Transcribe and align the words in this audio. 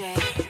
DJ. 0.00 0.49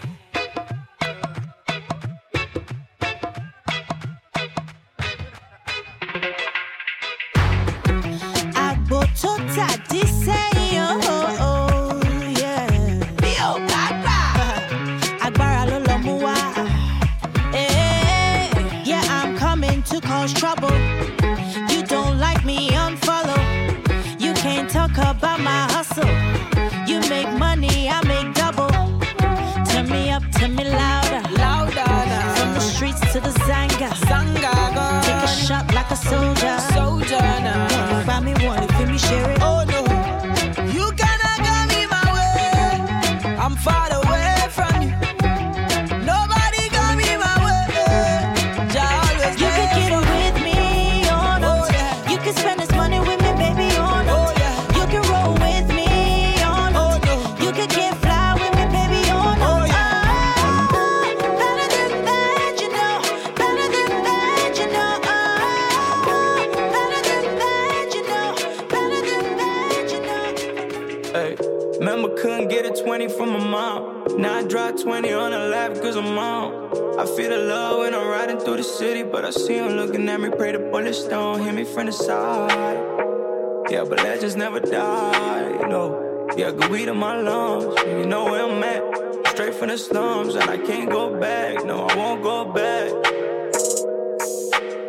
From 81.81 81.87
the 81.87 81.93
side. 81.93 83.71
Yeah, 83.71 83.85
but 83.85 84.03
legends 84.03 84.37
never 84.37 84.61
die, 84.61 85.51
you 85.61 85.69
know. 85.69 86.29
Yeah, 86.37 86.51
good 86.51 86.71
weed 86.71 86.89
in 86.89 86.97
my 86.97 87.17
lungs, 87.17 87.65
you 87.87 88.07
know 88.07 88.25
where 88.25 88.45
I'm 88.45 88.63
at. 88.63 89.29
Straight 89.29 89.55
from 89.55 89.69
the 89.69 89.79
slums, 89.79 90.35
and 90.35 90.51
I 90.51 90.59
can't 90.59 90.91
go 90.91 91.19
back. 91.19 91.65
No, 91.65 91.87
I 91.87 91.97
won't 91.97 92.23
go 92.23 92.45
back. 92.53 92.91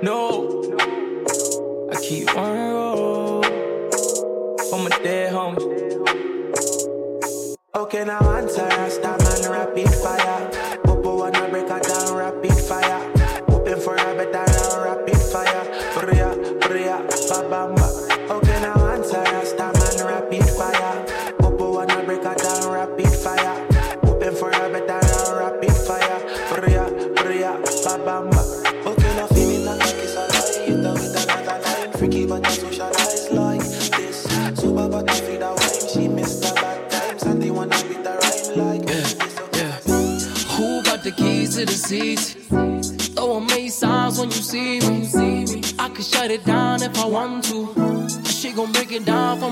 No, 0.03 0.75
I 1.91 1.95
keep 2.01 2.35
on 2.35 2.71
roll 2.73 3.43
for 4.69 4.79
my 4.79 4.89
dead 5.03 5.33
homies. 5.33 5.81
Okay, 7.75 8.03
now 8.03 8.19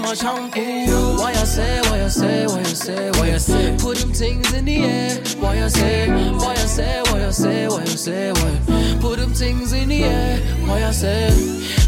for 0.10 0.26
my 0.26 0.50
shampoo. 0.50 1.18
Why 1.18 1.32
I 1.32 1.44
say, 1.44 1.82
why 1.82 2.04
I 2.04 2.08
say, 2.08 2.48
why 2.48 2.60
I 2.60 2.64
say, 2.64 3.12
why 3.12 3.34
I 3.34 3.38
say, 3.38 3.78
put 3.80 3.98
them 3.98 4.12
things 4.12 4.54
in 4.54 4.66
the 4.66 4.84
air. 4.84 5.16
Why 5.40 5.64
I 5.64 5.68
say, 5.68 6.10
why 6.34 6.52
I 6.52 6.56
say, 6.56 7.02
why 7.06 7.26
I 7.26 7.30
say, 7.32 7.68
why 7.68 7.82
I 7.82 7.86
say, 7.86 8.32
why, 8.32 8.98
put 9.00 9.20
them 9.20 9.34
things 9.34 9.74
in 9.74 9.90
the 9.90 10.04
air. 10.04 10.40
Why 10.66 10.84
I 10.84 10.92
say, 10.92 11.30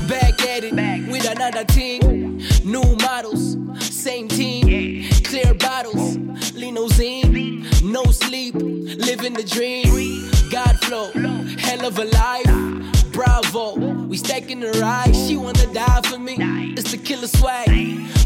back 0.07 0.41
at 0.45 0.63
it 0.63 0.73
with 1.11 1.29
another 1.29 1.63
team, 1.65 2.37
new 2.63 2.95
models, 2.97 3.57
same 3.79 4.27
team, 4.27 5.09
clear 5.23 5.53
bottles, 5.53 6.17
limousine, 6.53 7.65
no 7.83 8.03
sleep, 8.05 8.55
living 8.55 9.33
the 9.33 9.43
dream. 9.43 10.29
God 10.51 10.77
flow, 10.83 11.11
hell 11.57 11.85
of 11.85 11.97
a 11.97 12.05
life 12.05 12.80
bravo. 13.11 13.75
We 14.07 14.17
stacking 14.17 14.59
the 14.59 14.71
ride, 14.79 15.15
she 15.15 15.37
wanna 15.37 15.67
die 15.73 16.01
for 16.05 16.17
me. 16.17 16.35
It's 16.77 16.91
the 16.91 16.97
killer 16.97 17.27
swag. 17.27 17.67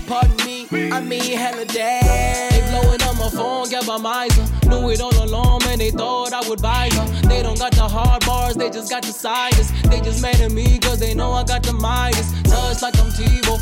Pardon 0.07 0.38
me, 0.46 0.68
I 0.91 1.01
mean 1.01 1.38
hella 1.38 1.66
dad. 1.66 2.51
They 2.51 2.62
blowing 2.69 3.01
up 3.01 3.16
my 3.18 3.29
phone, 3.29 3.69
got 3.69 3.85
my 3.88 3.97
miser. 3.97 4.46
Knew 4.68 4.90
it 4.90 5.01
all 5.01 5.23
along, 5.23 5.62
man, 5.66 5.79
they 5.79 5.91
thought 5.91 6.34
I 6.34 6.47
would 6.47 6.62
buy 6.62 6.90
her. 6.94 7.28
They 7.28 7.41
don't 7.41 7.57
got 7.57 7.73
the 7.73 7.88
hard 7.88 8.25
bars, 8.25 8.56
they 8.56 8.69
just 8.69 8.90
got 8.90 9.03
the 9.03 9.12
sides. 9.12 9.72
They 9.84 10.00
just 10.01 10.22
mad 10.22 10.40
at 10.41 10.51
me 10.51 10.78
cause 10.79 11.00
they 11.00 11.13
know 11.13 11.31
I 11.31 11.44
got 11.44 11.63
the 11.63 11.73
Midas. 11.73 12.31
Touch 12.44 12.81
like 12.81 12.97
I'm 13.00 13.12
Tebow. 13.12 13.57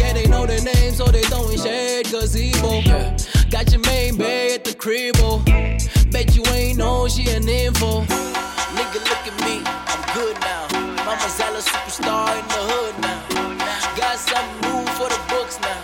Yeah, 0.00 0.12
they 0.12 0.26
know 0.26 0.46
the 0.46 0.60
name, 0.60 0.92
so 0.92 1.06
they 1.06 1.22
throwing 1.22 1.58
shade, 1.58 2.10
gazebo. 2.10 2.80
Yeah. 2.80 3.16
Got 3.50 3.72
your 3.72 3.80
main 3.82 4.16
bay 4.16 4.54
at 4.54 4.64
the 4.64 4.74
crib, 4.74 5.16
oh. 5.18 5.42
Bet 6.10 6.36
you 6.36 6.44
ain't 6.52 6.78
know 6.78 7.08
she 7.08 7.28
an 7.30 7.48
info. 7.48 8.04
Nigga, 8.76 9.00
look 9.10 9.24
at 9.30 9.36
me 9.44 9.62
I'm 9.92 10.02
good 10.14 10.36
now. 10.40 10.66
Mama 11.04 11.28
Zella 11.28 11.60
superstar 11.60 12.38
in 12.38 12.46
the 12.48 12.62
hood 12.70 12.94
now. 13.00 13.20
Got 13.96 14.18
something 14.18 14.60
new 14.62 14.84
for 14.96 15.08
the 15.08 15.20
books 15.28 15.60
now. 15.60 15.78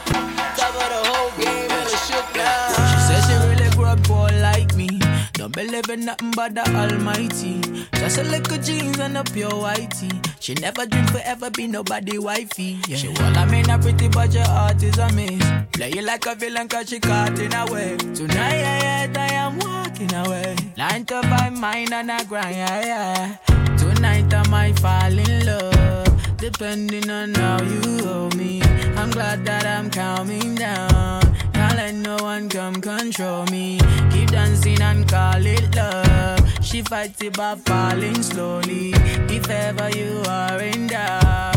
Cover 0.59 0.87
the 0.95 1.01
whole 1.11 1.31
game 1.39 1.71
and 1.71 1.87
a 1.87 1.99
shook 2.07 2.27
now. 2.35 2.69
She 2.91 2.99
says 3.07 3.23
she 3.29 3.37
really 3.49 3.71
grew 3.77 3.87
up 3.87 4.03
poor 4.05 4.29
like 4.41 4.75
me. 4.75 4.89
Don't 5.35 5.55
believe 5.55 5.89
in 5.89 6.05
nothing 6.05 6.33
but 6.33 6.55
the 6.55 6.65
Almighty. 6.75 7.61
Just 7.95 8.19
a 8.19 8.25
little 8.25 8.59
jeans 8.59 8.99
and 8.99 9.17
a 9.17 9.25
pure 9.25 9.51
whitey. 9.51 10.11
She 10.41 10.55
never 10.55 10.87
dream 10.87 11.07
forever 11.07 11.51
be 11.51 11.67
nobody 11.67 12.19
wifey. 12.19 12.79
Yeah. 12.89 12.97
She 12.97 13.09
want 13.09 13.37
I 13.37 13.45
mean 13.47 13.71
a 13.71 13.79
pretty 13.79 14.09
but 14.09 14.33
your 14.33 14.45
heart 14.45 14.83
is 14.83 14.99
a 14.99 15.13
miss. 15.13 15.50
Play 15.81 15.93
you 15.93 16.03
like 16.03 16.27
a 16.27 16.35
villain 16.35 16.69
cause 16.69 16.91
she 16.91 17.01
caught 17.01 17.39
in 17.39 17.55
a 17.55 17.65
way. 17.73 17.97
Tonight 17.97 18.65
I, 18.67 19.11
I 19.17 19.33
am 19.33 19.59
walking 19.61 20.13
away. 20.13 20.55
Nine 20.77 21.07
to 21.07 21.23
five 21.23 21.59
mine 21.59 21.91
and 21.91 22.13
I 22.13 22.23
grind. 22.25 22.55
Yeah, 22.55 22.85
yeah. 22.85 23.77
Tonight 23.79 24.35
I 24.35 24.47
might 24.51 24.79
fall 24.79 25.19
in 25.19 25.47
love, 25.47 26.37
depending 26.37 27.09
on 27.09 27.33
how 27.33 27.63
you 27.63 28.07
hold 28.07 28.37
me. 28.37 28.61
I'm 28.99 29.11
glad 29.11 29.47
that 29.47 29.65
I'm 29.65 29.91
calming 29.91 30.57
down. 30.57 31.23
Can't 31.55 31.77
let 31.77 31.95
no 31.95 32.17
one 32.17 32.51
come 32.51 32.83
control 32.83 33.47
me. 33.47 33.79
Keep 34.13 34.33
dancing 34.33 34.83
and 34.83 35.09
call 35.09 35.47
it 35.47 35.75
love. 35.75 36.63
She 36.63 36.83
fights 36.83 37.23
it 37.23 37.39
by 37.39 37.55
falling 37.55 38.23
slowly. 38.23 38.93
If 39.35 39.49
ever 39.49 39.89
you 39.97 40.21
are 40.29 40.61
in 40.61 40.89
doubt, 40.89 41.57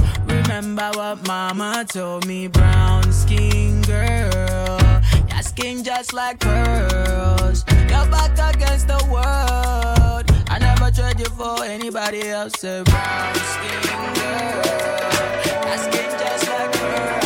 remember 0.64 0.98
what 0.98 1.28
mama 1.28 1.86
told 1.88 2.26
me. 2.26 2.48
Brown 2.48 3.12
skin 3.12 3.82
girl, 3.82 4.80
your 5.30 5.42
skin 5.42 5.84
just 5.84 6.14
like 6.14 6.40
pearls. 6.40 7.66
You're 7.90 8.08
back 8.08 8.56
against 8.56 8.88
the 8.88 9.04
world. 9.12 10.26
I 10.50 10.58
never 10.60 10.90
trade 10.92 11.20
you 11.20 11.26
for 11.26 11.64
anybody 11.64 12.30
else. 12.30 12.64
A 12.64 12.84
brown 12.86 13.36
skin 13.36 14.14
girl, 14.14 15.78
skin 15.78 16.10
just 16.20 16.48
like 16.48 16.72
pearls. 16.72 17.23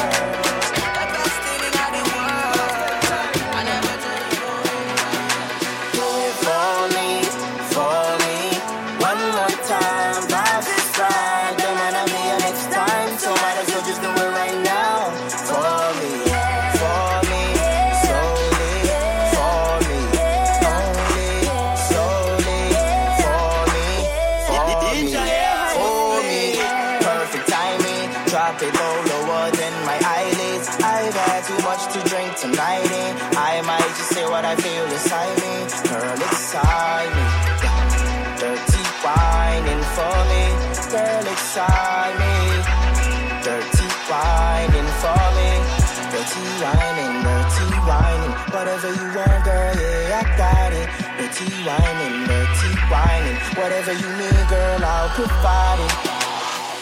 Whining, 46.61 47.13
dirty 47.23 47.67
whining. 47.85 48.33
Whatever 48.53 48.89
you 48.89 49.05
want, 49.15 49.43
girl, 49.45 49.73
yeah, 49.77 50.21
I 50.21 50.23
got 50.37 50.73
it. 50.73 50.87
Dirty 51.17 51.47
whining, 51.65 52.25
dirty 52.25 52.71
whining. 52.89 53.37
Whatever 53.59 53.93
you 53.93 54.09
need, 54.17 54.43
girl, 54.49 54.81
I'll 54.83 55.09
provide 55.13 55.79
it. 55.85 55.93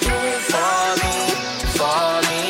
Do 0.06 0.14
it 0.14 0.44
for 0.52 0.86
me, 1.02 1.16
for 1.76 2.10
me. 2.30 2.44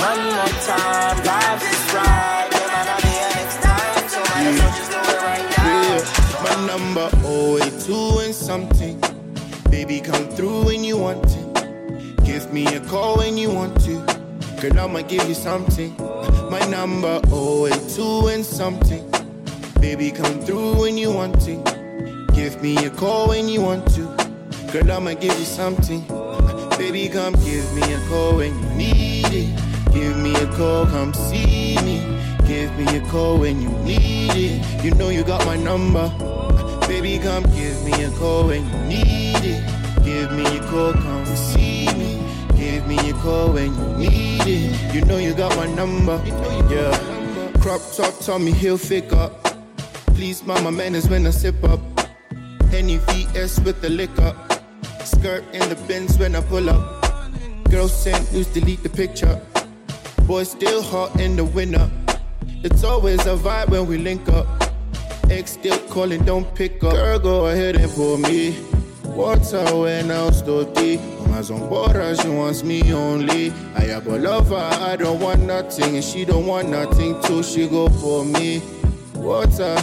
One 0.00 0.22
more 0.34 0.54
time, 0.66 1.16
vibes 1.26 1.64
is 1.72 1.84
right. 1.94 2.48
There 2.50 2.68
might 2.72 2.86
not 2.90 3.00
be 3.02 3.12
a 3.12 3.28
next 3.36 3.58
time, 3.62 4.08
so 4.08 4.18
might 4.20 4.46
as 4.50 4.58
well 4.60 4.72
just 4.78 4.90
do 4.90 4.98
it 4.98 5.20
right 5.22 5.46
now. 5.56 6.02
My 6.44 6.54
number 6.66 7.06
082 7.24 8.18
and 8.24 8.34
something. 8.34 8.96
Baby, 9.70 10.00
come 10.00 10.26
through 10.30 10.64
when 10.64 10.84
you 10.84 10.98
want 10.98 11.24
it. 11.24 12.24
Give 12.24 12.52
me 12.52 12.66
a 12.66 12.80
call 12.80 13.16
when 13.18 13.36
you 13.36 13.50
want 13.50 13.80
to. 13.84 13.94
Girl, 14.60 14.78
I'ma 14.78 15.02
give 15.02 15.26
you 15.28 15.34
something. 15.34 15.96
My 16.52 16.60
number 16.66 17.18
082 17.28 18.26
and 18.26 18.44
something. 18.44 19.10
Baby, 19.80 20.10
come 20.10 20.38
through 20.42 20.82
when 20.82 20.98
you 20.98 21.10
want 21.10 21.40
to. 21.46 21.56
Give 22.34 22.62
me 22.62 22.76
a 22.84 22.90
call 22.90 23.28
when 23.28 23.48
you 23.48 23.62
want 23.62 23.90
to. 23.94 24.02
Girl, 24.70 24.92
I'ma 24.92 25.14
give 25.14 25.32
you 25.38 25.46
something. 25.46 26.02
Baby, 26.76 27.08
come 27.08 27.32
give 27.42 27.64
me 27.74 27.94
a 27.94 27.98
call 28.06 28.36
when 28.36 28.52
you 28.52 28.68
need 28.76 29.32
it. 29.32 29.94
Give 29.94 30.14
me 30.18 30.34
a 30.34 30.46
call, 30.48 30.84
come 30.84 31.14
see 31.14 31.76
me. 31.86 32.04
Give 32.46 32.70
me 32.76 32.98
a 32.98 33.00
call 33.08 33.38
when 33.38 33.62
you 33.62 33.70
need 33.78 34.36
it. 34.36 34.84
You 34.84 34.94
know 34.96 35.08
you 35.08 35.24
got 35.24 35.46
my 35.46 35.56
number. 35.56 36.06
Baby, 36.86 37.18
come 37.18 37.44
give 37.44 37.82
me 37.82 38.04
a 38.04 38.10
call 38.10 38.48
when 38.48 38.62
you 38.68 38.78
need 38.84 39.42
it. 39.42 40.04
Give 40.04 40.30
me 40.32 40.44
a 40.58 40.60
call, 40.68 40.92
come 40.92 41.24
see 41.24 41.56
me. 41.56 41.71
Give 42.82 42.88
me 42.88 43.10
a 43.10 43.14
call 43.14 43.52
when 43.52 43.72
you 44.00 44.10
need 44.10 44.42
it. 44.44 44.94
You 44.94 45.04
know 45.04 45.16
you 45.16 45.34
got 45.34 45.54
my 45.56 45.66
number. 45.66 46.20
Yeah. 46.68 47.52
Crop 47.60 47.80
top, 47.94 48.18
Tommy 48.20 48.50
Hilfiger. 48.50 49.30
Please, 50.16 50.44
mama, 50.44 50.72
manners 50.72 51.08
when 51.08 51.24
I 51.26 51.30
sip 51.30 51.62
up. 51.62 51.80
Henny 52.70 52.96
VS 52.96 53.60
with 53.60 53.80
the 53.82 53.88
liquor. 53.88 54.34
Skirt 55.04 55.44
in 55.52 55.68
the 55.68 55.76
bins 55.86 56.18
when 56.18 56.34
I 56.34 56.40
pull 56.40 56.68
up. 56.68 57.04
Girls 57.70 57.94
send 57.94 58.32
news, 58.32 58.48
delete 58.48 58.82
the 58.82 58.88
picture. 58.88 59.40
Boy, 60.26 60.42
still 60.42 60.82
hot 60.82 61.20
in 61.20 61.36
the 61.36 61.44
winter. 61.44 61.88
It's 62.64 62.82
always 62.82 63.20
a 63.26 63.36
vibe 63.36 63.68
when 63.68 63.86
we 63.86 63.98
link 63.98 64.28
up. 64.28 64.46
Ex 65.30 65.52
still 65.52 65.78
calling, 65.88 66.24
don't 66.24 66.52
pick 66.56 66.82
up. 66.82 66.94
Girl, 66.94 67.18
go 67.20 67.46
ahead 67.46 67.76
and 67.76 67.92
pull 67.92 68.18
me. 68.18 68.56
Water 69.14 69.76
when 69.76 70.10
I'm 70.10 70.32
story. 70.32 70.96
Mama's 71.18 71.50
on 71.50 72.16
she 72.16 72.28
wants 72.28 72.62
me 72.62 72.92
only. 72.94 73.50
I 73.74 73.80
have 73.80 74.06
a 74.06 74.18
lover, 74.18 74.56
I 74.56 74.96
don't 74.96 75.20
want 75.20 75.40
nothing, 75.40 75.96
and 75.96 76.04
she 76.04 76.24
don't 76.24 76.46
want 76.46 76.70
nothing 76.70 77.20
too. 77.22 77.42
She 77.42 77.68
go 77.68 77.88
for 77.88 78.24
me. 78.24 78.62
Water, 79.14 79.76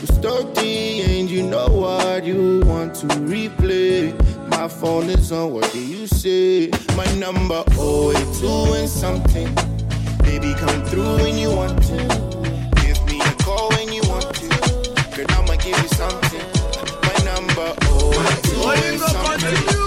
you 0.00 0.06
story, 0.06 1.00
and 1.02 1.30
you 1.30 1.44
know 1.44 1.68
what 1.68 2.24
you 2.24 2.62
want 2.66 2.96
to 2.96 3.06
replay. 3.06 4.12
My 4.48 4.66
phone 4.66 5.10
is 5.10 5.30
on, 5.30 5.52
what 5.52 5.70
do 5.72 5.78
you 5.78 6.08
say? 6.08 6.68
My 6.96 7.06
number 7.14 7.62
082 7.70 8.46
and 8.74 8.88
something. 8.88 9.54
Baby, 10.24 10.54
come 10.58 10.84
through 10.86 11.16
when 11.18 11.38
you 11.38 11.54
want 11.54 11.80
to. 11.84 11.96
Give 12.82 13.04
me 13.06 13.20
a 13.20 13.34
call 13.44 13.68
when 13.70 13.92
you 13.92 14.02
want 14.08 14.34
to. 14.34 14.48
Girl, 15.14 15.26
I'ma 15.30 15.54
give 15.56 15.78
you 15.78 15.88
something. 15.88 16.61
My 17.62 18.74
number 18.98 19.46
082 19.46 19.81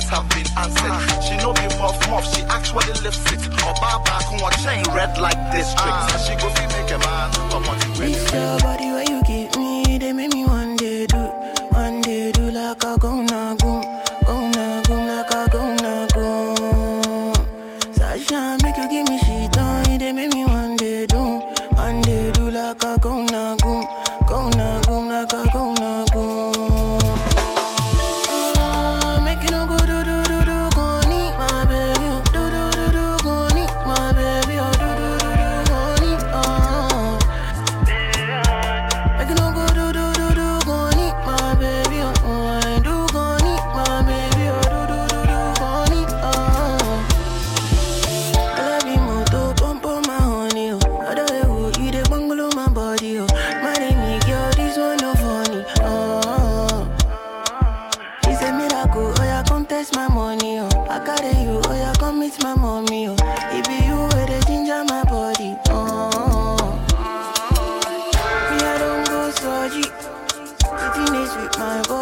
prayers 0.00 0.08
have 0.10 0.28
been 0.30 0.46
answered. 0.56 1.22
She 1.22 1.36
know 1.36 1.52
be 1.52 1.66
muff 1.78 1.98
muff, 2.08 2.34
she 2.34 2.42
actually 2.44 2.86
lives 3.02 3.20
it. 3.32 3.46
Or 3.64 3.74
bar 3.80 4.02
back 4.04 4.32
on 4.32 4.40
what 4.40 4.54
chain 4.64 4.84
red 4.94 5.18
like 5.18 5.38
district. 5.52 5.80
Ah, 5.80 6.24
she 6.24 6.34
go 6.36 6.48
fi 6.50 6.66
make 6.66 6.90
a 6.90 6.98
man 6.98 7.30
come 7.50 7.64
on 7.68 7.78
the 7.78 8.00
way. 8.00 8.12
This 8.12 8.32
your 8.32 8.58
body 8.60 8.90
where 8.90 9.08
you 9.10 9.22
give 9.22 9.56
me, 9.56 9.69
say 61.32 61.42
you, 61.42 61.60
oh 61.64 61.72
yeah, 61.74 61.92
come 61.98 62.20
meet 62.20 62.42
my 62.42 62.54
mommy, 62.54 63.08
oh. 63.08 63.16
It 63.52 63.66
you 63.86 63.96
where 63.96 64.26
the 64.26 64.44
ginger 64.46 64.84
my 64.84 65.04
body, 65.04 65.56
oh. 65.68 66.78
Me, 68.50 68.56
I 68.62 68.78
don't 68.78 69.06
go 69.08 69.30
surgery. 69.30 69.90
It 70.72 71.10
with 71.36 71.58
my 71.58 71.82
body. 71.88 71.99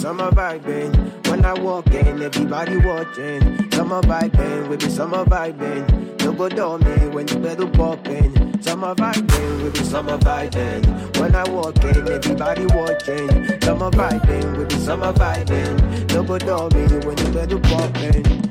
Summer 0.00 0.30
vibing. 0.30 0.92
When 1.28 1.44
I 1.44 1.52
walk 1.60 1.88
in, 1.88 2.22
everybody 2.22 2.78
watching. 2.78 3.70
Summer 3.70 4.00
vibing, 4.00 4.68
we 4.68 4.76
be 4.78 4.88
summer 4.88 5.24
vibing. 5.26 5.84
No 6.24 6.32
go 6.32 6.78
me 6.78 7.08
when 7.14 7.28
you 7.28 7.36
better 7.36 7.66
popping. 7.66 8.62
Summer 8.62 8.94
vibing, 8.94 9.62
we 9.62 9.70
be 9.70 9.84
summer 9.84 10.16
vibing. 10.16 11.18
When 11.18 11.34
I 11.34 11.46
walk 11.50 11.84
in, 11.84 12.08
everybody 12.08 12.64
watching. 12.74 13.60
Summer 13.60 13.90
vibing, 13.90 14.56
we 14.56 14.64
be 14.64 14.76
summer 14.76 15.12
vibing. 15.12 16.12
No 16.14 16.22
go 16.24 16.68
me 16.70 17.06
when 17.06 17.18
you 17.18 17.32
better 17.34 17.58
popping. 17.58 18.49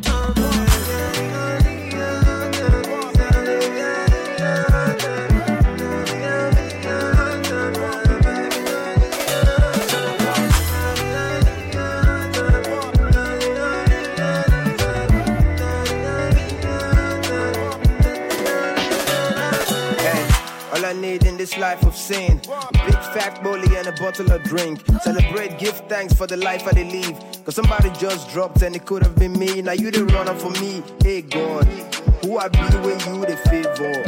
This 21.40 21.58
life 21.58 21.82
of 21.86 21.96
sin, 21.96 22.38
big 22.38 23.00
fat 23.16 23.40
bully 23.42 23.74
and 23.78 23.88
a 23.88 23.94
bottle 23.94 24.30
of 24.30 24.44
drink. 24.44 24.84
Celebrate, 25.02 25.58
give 25.58 25.74
thanks 25.88 26.14
for 26.14 26.28
the 26.28 26.36
life 26.36 26.68
I 26.68 26.72
live. 26.84 27.18
Cause 27.46 27.56
somebody 27.56 27.90
just 27.92 28.30
dropped 28.30 28.62
and 28.62 28.76
it 28.76 28.86
could 28.86 29.04
have 29.04 29.16
been 29.16 29.40
me. 29.40 29.62
Now 29.62 29.72
you 29.72 29.90
the 29.90 30.04
runner 30.04 30.36
for 30.36 30.50
me. 30.60 30.84
Hey 31.02 31.22
God, 31.22 31.64
who 32.24 32.38
I 32.38 32.50
be 32.50 32.60
when 32.60 33.00
you 33.00 33.26
the 33.26 33.38
favor? 33.50 34.04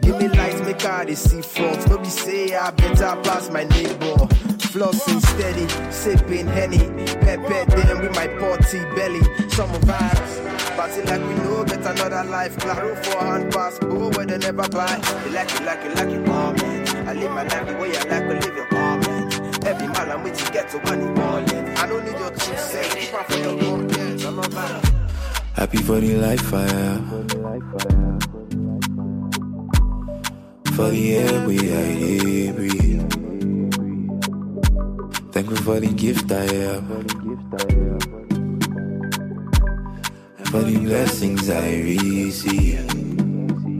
Give 0.00 0.18
me 0.18 0.26
lights, 0.26 0.60
make 0.62 0.84
all 0.84 1.06
they 1.06 1.14
see 1.14 1.42
frogs. 1.42 1.86
No 1.86 1.96
be 1.96 2.08
say 2.08 2.56
I 2.56 2.72
better 2.72 3.22
pass 3.22 3.48
my 3.50 3.62
neighbor. 3.62 4.26
Flossing 4.74 5.22
steady, 5.22 5.68
sipping 5.92 6.48
henny. 6.48 6.78
Pepper 7.22 7.64
them 7.82 8.00
with 8.00 8.16
my 8.16 8.26
potty 8.26 8.80
belly. 8.96 9.22
Summer 9.50 9.78
vibes, 9.78 10.43
party 10.76 11.02
like 11.02 11.20
we 11.20 11.34
know, 11.42 11.64
get 11.64 11.80
another 11.80 12.24
life. 12.24 12.56
Claro 12.58 12.94
for 12.96 13.18
hand 13.18 13.52
pass, 13.52 13.78
go 13.78 14.10
where 14.10 14.26
they 14.26 14.38
never 14.38 14.68
buy. 14.68 15.00
You 15.24 15.30
like 15.30 15.52
it, 15.54 15.64
like 15.64 15.84
it, 15.84 15.94
like 15.96 16.08
it, 16.08 16.24
comment. 16.26 16.94
I 17.08 17.12
live 17.12 17.30
my 17.30 17.42
life 17.42 17.66
the 17.66 17.74
way 17.76 17.96
I 17.96 18.02
like 18.12 18.28
to 18.28 18.34
live 18.34 18.56
your 18.56 18.66
comment. 18.66 19.64
Every 19.64 19.88
man 19.88 20.10
I'm 20.10 20.22
with, 20.22 20.40
you 20.40 20.50
get 20.52 20.68
to 20.70 20.78
money 20.82 21.06
morning. 21.06 21.68
I 21.76 21.86
don't 21.86 22.04
need 22.04 22.18
your 22.18 22.30
two 22.30 22.56
cents, 22.56 22.94
keep 22.94 23.10
for 23.10 23.36
your 23.38 23.58
content. 23.58 24.20
Summer 24.20 24.42
vibes. 24.42 24.90
Happy 25.54 25.78
for 25.78 26.00
the 26.00 26.16
life 26.16 26.52
I 26.52 26.62
have. 26.62 27.04
For 30.74 30.90
the 30.90 31.16
air 31.16 31.46
we 31.46 31.58
I 31.58 32.52
breathe. 32.52 33.10
Thankful 35.32 35.56
for 35.58 35.80
the 35.80 35.92
gift 35.94 36.30
I 36.32 36.44
have. 36.52 37.93
For 40.54 40.62
the 40.62 40.78
blessings 40.78 41.50
I 41.50 41.66
receive. 41.82 42.86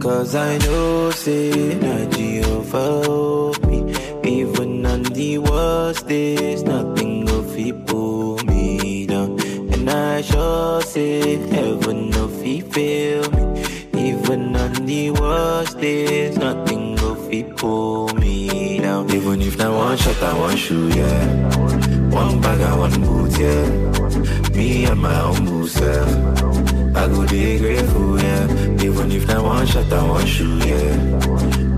Cause 0.03 0.35
I 0.35 0.59
know, 0.59 1.13
say, 1.13 1.51
that 1.79 2.11
Jehovah 2.11 3.55
me. 3.69 3.95
Even 4.29 4.85
on 4.85 5.05
the 5.05 5.39
worst 5.39 6.09
days, 6.09 6.65
nothing 6.65 7.27
will 7.27 7.45
fi 7.45 7.71
pull 7.71 8.39
me 8.39 9.07
down. 9.07 9.39
And 9.73 9.89
I 9.89 10.23
sure 10.23 10.83
say, 10.83 11.37
heaven 11.55 12.11
no 12.11 12.27
fi 12.27 12.59
fail 12.59 13.23
me. 13.31 13.63
Even 14.09 14.57
on 14.57 14.73
the 14.85 15.13
worst 15.13 15.79
days, 15.79 16.37
nothing 16.37 16.97
will 16.97 17.15
fi 17.15 17.45
pull 17.57 18.09
me 18.17 18.81
down. 18.81 19.09
Even 19.13 19.41
if 19.43 19.57
na 19.59 19.71
one 19.71 19.97
shot, 19.97 20.21
I 20.21 20.37
one 20.37 20.57
shoe, 20.57 20.89
yeah. 20.89 21.25
One 22.11 22.41
bag, 22.41 22.61
I 22.61 22.77
one 22.77 23.01
boot, 23.01 23.39
yeah. 23.39 24.51
Me 24.57 24.87
and 24.87 25.01
my 25.01 25.15
humble 25.15 25.69
self. 25.69 26.64
I 26.97 27.09
go 27.09 27.27
be 27.27 27.59
grateful, 27.59 28.15
oh, 28.15 28.17
yeah. 28.17 28.85
Even 28.85 29.11
if 29.13 29.27
na 29.27 29.43
one 29.43 29.67
shot, 29.67 29.93
I 29.93 30.09
one 30.09 30.27
shoe, 30.27 30.59
yeah. 30.59 30.97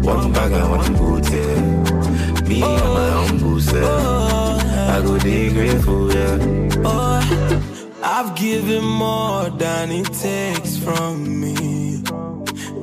One 0.02 0.32
bag, 0.32 0.52
I 0.52 0.68
one 0.68 0.92
boot, 0.96 1.28
yeah. 1.30 2.46
Me 2.48 2.62
and 2.62 2.90
my 2.96 3.10
humble 3.10 3.60
self. 3.60 4.62
I 4.64 5.00
go 5.02 5.18
be 5.20 5.52
grateful, 5.52 6.10
oh, 6.10 6.14
yeah. 6.14 6.82
Oh, 6.84 7.92
I've 8.02 8.36
given 8.36 8.84
more 8.84 9.50
than 9.50 9.90
it 9.90 10.12
takes 10.12 10.76
from 10.76 11.40
me. 11.40 12.02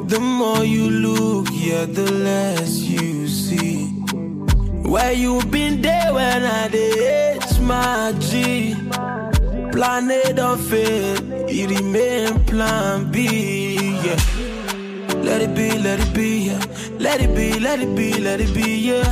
The 0.08 0.20
more 0.20 0.64
you 0.66 0.90
look, 0.90 1.48
yeah, 1.52 1.86
the 1.86 2.12
less 2.12 2.80
you 2.80 3.28
see. 3.28 3.86
Where 4.92 5.14
you 5.14 5.42
been 5.46 5.82
there 5.82 6.14
when 6.14 6.44
I 6.44 6.68
did 6.68 7.44
my 7.64 8.14
G. 8.20 8.76
Planet 9.72 10.38
of 10.38 10.60
fate, 11.54 11.72
it 11.72 11.80
remain 11.80 12.44
plan 12.46 13.12
B, 13.12 13.76
yeah. 14.04 14.18
Let 15.24 15.42
it 15.42 15.56
be, 15.56 15.78
let 15.78 16.00
it 16.00 16.14
be, 16.14 16.48
yeah. 16.50 16.66
Let 17.00 17.22
it 17.22 17.36
be, 17.36 17.60
let 17.60 17.80
it 17.80 17.96
be, 17.96 18.20
let 18.20 18.42
it 18.42 18.54
be, 18.54 18.78
yeah. 18.90 19.04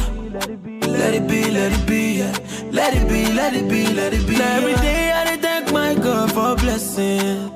Let 0.88 1.14
it 1.14 1.28
be, 1.28 1.52
let 1.52 1.72
it 1.72 1.88
be, 1.88 2.20
yeah. 2.20 2.38
Let 2.72 2.94
it 2.94 3.08
be, 3.08 3.32
let 3.34 3.54
it 3.54 3.68
be, 3.70 3.94
let 3.94 4.14
it 4.14 4.28
be. 4.28 4.36
Yeah. 4.36 4.58
Every 4.58 4.74
day 4.76 5.12
I 5.14 5.38
thank 5.38 5.72
my 5.72 5.94
God 5.96 6.32
for 6.32 6.56
blessing. 6.56 7.52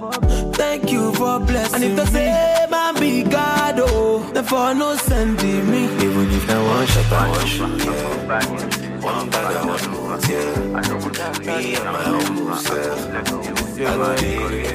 Thank 0.53 0.91
you 0.91 1.13
for 1.13 1.39
blessing. 1.39 1.83
And 1.83 1.83
if 1.83 1.95
they 1.97 2.05
say 2.05 2.67
man 2.69 2.95
be 2.99 3.23
God, 3.23 3.79
oh, 3.79 4.29
then 4.33 4.43
for 4.43 4.73
no 4.73 4.95
sending 4.95 5.69
me. 5.69 5.85
Even 6.05 6.31
if 6.31 6.47
na 6.47 6.63
one 6.63 6.87
shot, 6.87 7.11
I 7.11 7.29
one 7.29 7.45
shoe, 7.45 7.77
yeah. 7.77 8.85
One 9.01 9.29
bag, 9.29 9.55
I 9.55 9.65
one 9.65 9.85
boot, 9.91 10.29
yeah. 10.29 11.45
Me 11.45 11.75
and 11.75 11.85
my 11.85 12.03
humble 12.03 12.55
self. 12.55 13.55
I 13.77 13.81
go 13.81 14.15
be 14.15 14.35
grateful. 14.47 14.74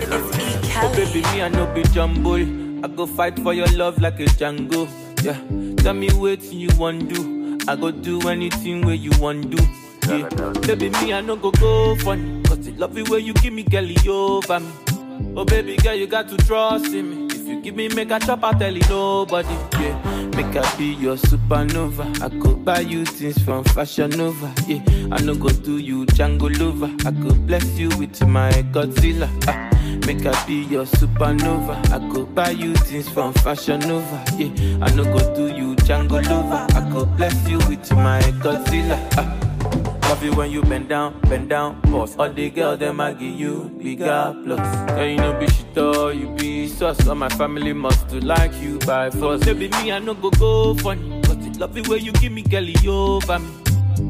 Baby, 0.94 1.22
me 1.32 1.42
I 1.42 1.48
no 1.48 1.66
be 1.74 1.82
jumble. 1.94 2.84
I 2.84 2.88
go 2.88 3.06
fight 3.06 3.38
for 3.38 3.54
your 3.54 3.68
love 3.68 3.98
like 4.00 4.20
a 4.20 4.24
Django. 4.24 4.88
Yeah, 5.22 5.38
tell 5.82 5.94
me 5.94 6.10
what 6.10 6.42
you 6.52 6.68
want 6.78 7.08
do. 7.12 7.58
I 7.68 7.76
go 7.76 7.90
do 7.90 8.28
anything 8.28 8.84
where 8.84 8.94
you 8.94 9.10
want 9.20 9.50
do. 9.50 9.62
Yeah, 10.08 10.28
baby, 10.66 10.90
me 10.90 11.12
I 11.12 11.20
no 11.20 11.36
go 11.36 11.50
go 11.52 11.94
funny. 11.96 12.42
Cause 12.44 12.60
the 12.66 12.72
love 12.72 12.96
you 12.96 13.04
where 13.04 13.18
you 13.20 13.32
give 13.34 13.52
me, 13.52 13.62
girl, 13.62 13.86
over 14.08 14.60
me. 14.60 14.70
Oh 15.36 15.44
baby, 15.44 15.76
girl, 15.76 15.94
you 15.94 16.06
got 16.06 16.28
to 16.28 16.36
trust 16.38 16.86
in 16.86 17.10
me. 17.10 17.19
You 17.50 17.60
give 17.60 17.74
me 17.74 17.88
make 17.88 18.12
a 18.12 18.20
chop, 18.20 18.44
I 18.44 18.52
tell 18.56 18.72
you 18.72 18.80
nobody. 18.88 19.48
Yeah, 19.82 19.98
make 20.36 20.54
I 20.54 20.76
be 20.78 20.94
your 20.94 21.16
supernova. 21.16 22.06
I 22.22 22.28
could 22.40 22.64
buy 22.64 22.78
you 22.78 23.04
things 23.04 23.42
from 23.42 23.64
Fashion 23.64 24.10
Nova. 24.10 24.54
Yeah, 24.68 24.80
I 25.10 25.20
no 25.20 25.34
go 25.34 25.48
do 25.48 25.78
you 25.78 26.06
Django 26.06 26.48
lover. 26.60 26.94
I 27.00 27.10
could 27.10 27.48
bless 27.48 27.66
you 27.76 27.88
with 27.98 28.24
my 28.24 28.52
Godzilla. 28.70 29.28
Ah. 29.48 29.68
Make 30.06 30.24
I 30.26 30.46
be 30.46 30.62
your 30.70 30.84
supernova. 30.84 31.74
I 31.90 31.98
could 32.12 32.32
buy 32.36 32.50
you 32.50 32.72
things 32.76 33.08
from 33.08 33.32
Fashion 33.34 33.80
Nova. 33.80 34.24
Yeah, 34.38 34.84
I 34.86 34.94
no 34.94 35.02
go 35.02 35.18
do 35.34 35.48
you 35.48 35.74
Django 35.74 36.24
lover. 36.30 36.64
I 36.78 36.88
could 36.92 37.16
bless 37.16 37.48
you 37.48 37.58
with 37.68 37.90
my 37.90 38.20
Godzilla. 38.44 38.96
Ah. 39.16 39.49
Love 40.10 40.24
you 40.24 40.34
when 40.34 40.50
you 40.50 40.60
bend 40.62 40.88
down, 40.88 41.20
bend 41.28 41.50
down, 41.50 41.80
boss. 41.82 42.16
All 42.16 42.28
the 42.28 42.50
girls 42.50 42.80
them 42.80 43.00
I 43.00 43.12
give 43.12 43.38
you 43.38 43.70
bigger 43.80 44.34
plus. 44.44 44.58
Yeah, 44.58 45.04
you 45.04 45.16
know 45.18 45.38
be 45.38 45.46
shit 45.46 45.78
all 45.78 46.12
you 46.12 46.26
be 46.30 46.66
sus. 46.66 47.06
All 47.06 47.14
my 47.14 47.28
family 47.28 47.72
must 47.72 48.08
to 48.08 48.18
like 48.18 48.52
you 48.60 48.80
by 48.80 49.10
force. 49.10 49.44
Baby 49.44 49.68
me 49.68 49.92
I 49.92 50.00
no 50.00 50.14
go 50.14 50.30
go 50.30 50.74
funny, 50.74 51.20
but 51.20 51.38
it 51.46 51.58
love 51.58 51.76
you 51.76 51.84
when 51.84 52.04
you 52.04 52.10
give 52.14 52.32
me 52.32 52.42
girl 52.42 52.66
over 52.88 53.38
me. 53.38 53.50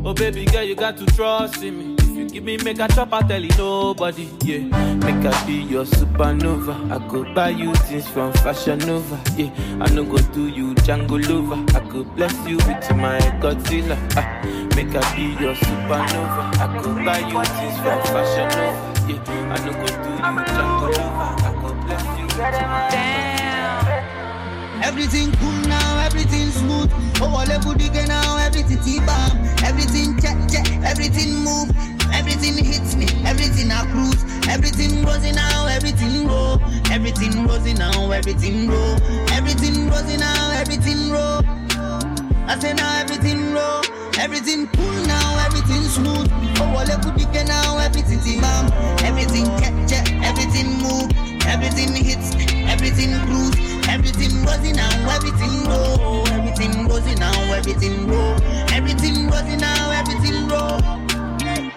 Oh 0.02 0.14
baby 0.14 0.46
girl 0.46 0.62
you 0.62 0.74
got 0.74 0.96
to 0.96 1.04
trust 1.04 1.62
in 1.62 1.78
me. 1.78 1.96
If 1.98 2.16
you 2.16 2.28
give 2.30 2.44
me 2.44 2.56
make 2.56 2.78
a 2.80 2.88
chop 2.88 3.12
I 3.12 3.20
tell 3.20 3.44
you 3.44 3.50
nobody. 3.58 4.26
Yeah, 4.42 4.60
make 5.04 5.26
I 5.26 5.46
be 5.46 5.52
your 5.52 5.84
supernova. 5.84 6.90
I 6.90 7.08
could 7.08 7.34
buy 7.34 7.50
you 7.50 7.74
things 7.74 8.08
from 8.08 8.32
Fashion 8.32 8.78
Nova. 8.78 9.20
Yeah, 9.36 9.50
I 9.82 9.92
no 9.92 10.04
go 10.04 10.16
do 10.32 10.48
you 10.48 10.74
Django 10.76 11.20
lover. 11.28 11.62
I 11.76 11.80
could 11.90 12.16
bless 12.16 12.34
you 12.48 12.56
with 12.56 12.96
my 12.96 13.20
Godzilla. 13.42 13.98
Ah, 14.16 14.40
make 14.76 14.94
I 14.94 15.02
be 15.16 15.36
your 15.42 15.54
supernova. 15.54 16.44
I 16.58 16.66
could 16.80 17.04
buy 17.04 17.18
you 17.18 17.40
things 17.56 17.76
from 17.80 18.00
Fashion 18.12 18.48
Nova. 18.56 18.90
Yeah, 19.08 19.54
I 19.54 19.56
no 19.64 19.72
go 19.72 19.86
do 19.86 20.10
you 20.10 20.40
Django 20.46 20.88
lover. 20.96 21.30
I 21.40 21.50
could 21.60 21.76
bless 21.86 22.04
you 22.18 22.26
with 22.26 22.40
Everything 24.82 25.32
cool 25.36 25.60
now, 25.68 25.98
everything 26.00 26.50
smooth. 26.50 26.90
Oh, 27.20 27.34
all 27.36 27.46
the 27.46 27.58
booty 27.62 27.88
now, 28.06 28.36
everything 28.38 28.80
T-bomb. 28.82 29.38
Everything 29.62 30.18
check, 30.20 30.36
check, 30.50 30.66
everything 30.84 31.44
move. 31.44 31.70
Everything 32.12 32.56
hits 32.64 32.96
me, 32.96 33.06
everything 33.24 33.70
I 33.70 33.84
cruise. 33.92 34.24
Everything 34.48 35.04
rosy 35.04 35.32
now, 35.32 35.66
everything 35.66 36.26
roll. 36.26 36.60
Everything 36.90 37.46
rosy 37.46 37.74
now, 37.74 38.10
everything 38.10 38.68
roll. 38.68 38.96
Everything 39.32 39.88
rosy 39.88 40.16
now, 40.16 40.50
everything 40.52 41.10
roll. 41.10 41.42
I 42.50 42.58
say 42.58 42.72
now 42.74 42.98
everything 43.00 43.52
roll. 43.52 43.99
Everything 44.18 44.66
cool 44.68 45.06
now, 45.06 45.38
everything 45.46 45.82
smooth. 45.84 46.28
Oh, 46.58 46.76
all 46.76 46.84
the 46.84 46.98
booty 47.02 47.24
now, 47.44 47.78
everything 47.78 48.20
T-bomb. 48.20 48.72
Everything 49.04 49.46
check, 49.88 50.10
everything 50.22 50.78
move. 50.82 51.10
Everything 51.46 51.94
hits, 51.94 52.34
everything 52.68 53.12
cruise. 53.26 53.54
Everything 53.88 54.44
rosy 54.44 54.72
now, 54.72 54.90
everything 55.10 55.64
roll. 55.68 56.26
Everything 56.28 56.88
rosy 56.88 57.14
now, 57.14 57.52
everything 57.52 58.06
roll. 58.06 58.36
Everything 58.72 59.28
rosy 59.28 59.56
now, 59.56 59.90
everything 59.90 60.48
roll. 60.48 60.78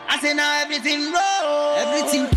I 0.10 0.20
say 0.22 0.34
now 0.34 0.62
everything 0.62 1.12
wrong, 1.12 1.78
Everything 1.78 2.28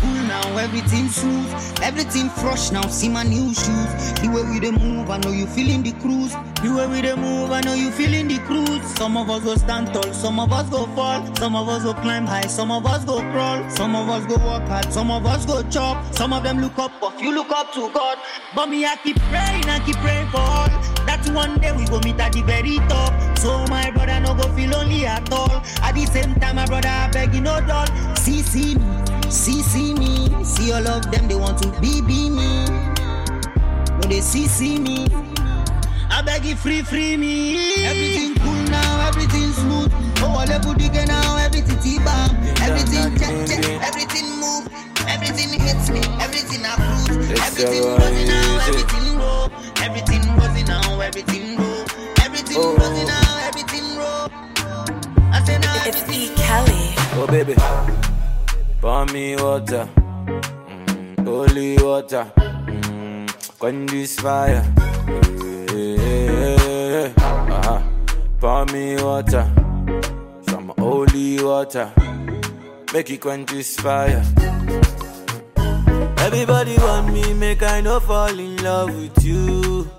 fresh 1.11 2.71
now, 2.71 2.81
see 2.87 3.09
my 3.09 3.23
new 3.23 3.53
shoes. 3.53 4.13
The 4.21 4.29
way 4.33 4.43
we 4.49 4.59
dey 4.59 4.71
move, 4.71 5.09
I 5.09 5.17
know 5.17 5.31
you 5.31 5.45
feeling 5.47 5.83
the 5.83 5.91
cruise. 5.93 6.31
The 6.61 6.73
way 6.75 6.87
we 6.87 7.01
dey 7.01 7.15
move, 7.15 7.51
I 7.51 7.61
know 7.61 7.73
you 7.73 7.91
feeling 7.91 8.27
the 8.27 8.39
cruise. 8.39 8.81
Some 8.97 9.17
of 9.17 9.29
us 9.29 9.43
go 9.43 9.55
stand 9.55 9.93
tall, 9.93 10.11
some 10.13 10.39
of 10.39 10.51
us 10.51 10.69
go 10.69 10.85
fall. 10.95 11.23
Some 11.35 11.55
of 11.55 11.67
us 11.69 11.83
go 11.83 11.93
climb 11.93 12.25
high, 12.25 12.47
some 12.47 12.71
of 12.71 12.85
us 12.85 13.03
go 13.05 13.19
crawl. 13.31 13.69
Some 13.69 13.95
of 13.95 14.09
us 14.09 14.25
go 14.25 14.35
work 14.35 14.67
hard, 14.67 14.91
some 14.91 15.11
of 15.11 15.25
us 15.25 15.45
go 15.45 15.63
chop. 15.69 16.13
Some 16.13 16.33
of 16.33 16.43
them 16.43 16.59
look 16.59 16.77
up, 16.77 16.91
but 16.99 17.19
you 17.21 17.33
look 17.33 17.51
up 17.51 17.73
to 17.73 17.89
God. 17.93 18.17
But 18.55 18.67
me, 18.69 18.85
I 18.85 18.95
keep 18.97 19.17
praying, 19.29 19.65
I 19.69 19.79
keep 19.85 19.97
praying 19.97 20.29
for 20.29 20.37
all. 20.37 20.67
That 21.05 21.27
one 21.33 21.59
day 21.59 21.71
we 21.71 21.85
go 21.85 21.99
meet 21.99 22.19
at 22.19 22.33
the 22.33 22.41
very 22.41 22.77
top. 22.89 23.13
So 23.37 23.65
my 23.67 23.91
brother 23.91 24.19
no 24.19 24.33
go 24.35 24.47
feel 24.55 24.71
lonely 24.71 25.05
at 25.05 25.31
all. 25.31 25.63
At 25.81 25.95
the 25.95 26.05
same 26.05 26.35
time, 26.35 26.55
my 26.55 26.65
brother 26.65 26.89
I 26.89 27.09
beg 27.11 27.33
you 27.33 27.41
no 27.41 27.59
doll. 27.65 27.87
See, 28.15 28.41
see 28.41 28.75
me, 28.75 28.85
see, 29.29 29.61
see 29.61 29.93
me. 29.93 30.43
See 30.43 30.71
all 30.71 30.87
of 30.87 31.11
them, 31.11 31.27
they 31.27 31.35
want 31.35 31.61
to 31.63 31.69
be, 31.81 32.01
be 32.01 32.29
me. 32.29 32.65
No, 32.65 34.01
they 34.07 34.21
see, 34.21 34.47
see 34.47 34.79
me. 34.79 35.07
I 36.09 36.21
beg 36.25 36.45
you 36.45 36.55
free, 36.55 36.81
free 36.81 37.17
me. 37.17 37.83
Everything 37.85 38.35
cool 38.35 38.63
now, 38.71 39.07
everything 39.07 39.51
smooth. 39.51 39.91
Oh, 40.19 40.35
all 40.39 40.45
the 40.47 40.59
booty 40.63 40.89
now, 41.05 41.37
everything 41.37 41.77
T-bomb. 41.79 42.35
Everything 42.61 43.15
check, 43.17 43.35
check, 43.47 43.65
everything 43.83 44.25
move. 44.39 44.67
Everything 45.07 45.59
hits 45.59 45.89
me, 45.89 45.99
everything 46.19 46.65
I 46.65 46.75
prove. 46.75 47.31
Everything 47.31 47.83
running 47.97 48.27
now, 48.27 48.59
everything 48.67 49.17
roll. 49.19 49.51
Everything 49.81 50.21
running 50.37 50.65
now, 50.65 50.99
everything 51.01 51.57
roll. 51.57 51.85
Everything 52.21 52.57
Oh. 52.59 52.75
running 52.77 53.07
now, 53.07 53.47
everything 53.47 53.97
roll. 53.97 54.29
I 55.31 55.43
say 55.45 55.59
now 55.59 55.75
It's 55.85 56.03
E. 56.11 56.33
Kelly. 56.35 56.95
Oh 57.19 57.27
baby, 57.29 57.53
pour 58.81 59.05
me 59.07 59.35
water, 59.35 59.87
mm, 60.67 61.25
holy 61.25 61.77
water, 61.77 62.25
mm, 62.35 63.27
quench 63.59 63.91
this 63.91 64.19
fire. 64.19 64.63
Uh-huh. 67.17 67.81
Pour 68.39 68.65
me 68.67 68.95
water, 69.01 69.45
some 70.47 70.71
holy 70.77 71.43
water, 71.43 71.91
make 72.93 73.09
it 73.09 73.21
quench 73.21 73.49
this 73.49 73.75
fire. 73.79 74.23
Everybody 76.19 76.75
want 76.77 77.13
me, 77.13 77.33
make 77.33 77.63
I 77.63 77.81
no 77.81 77.99
fall 77.99 78.37
in 78.37 78.57
love 78.63 78.93
with 78.95 79.23
you. 79.23 79.89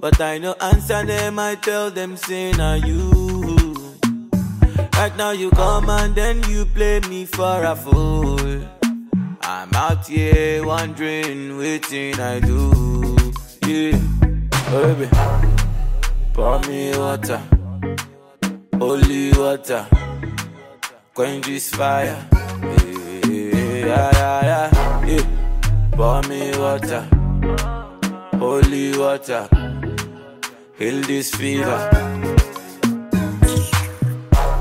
But 0.00 0.20
I 0.20 0.38
no 0.38 0.54
answer 0.60 1.04
them, 1.04 1.38
I 1.38 1.54
tell 1.56 1.90
them, 1.90 2.16
say 2.16 2.52
na 2.52 2.74
you. 2.74 3.21
Right 5.02 5.16
now 5.16 5.32
you 5.32 5.50
come 5.50 5.90
and 5.90 6.14
then 6.14 6.40
you 6.48 6.64
play 6.64 7.00
me 7.00 7.24
for 7.24 7.64
a 7.64 7.74
fool. 7.74 8.38
I'm 9.42 9.74
out 9.74 10.06
here 10.06 10.64
wondering, 10.64 11.58
waiting 11.58 12.20
I 12.20 12.38
do. 12.38 12.70
Yeah, 13.66 13.98
oh, 14.68 14.94
baby, 14.94 15.08
pour 16.32 16.60
me 16.68 16.96
water, 16.96 17.42
holy 18.78 19.32
water, 19.32 19.88
quench 21.14 21.46
this 21.46 21.70
fire. 21.70 22.24
Yeah, 23.26 24.12
yeah, 24.12 24.44
yeah, 24.50 25.04
yeah. 25.04 25.90
Pour 25.96 26.22
me 26.28 26.56
water, 26.56 27.02
holy 28.38 28.96
water, 28.96 29.48
heal 30.78 31.02
this 31.02 31.34
fever. 31.34 32.31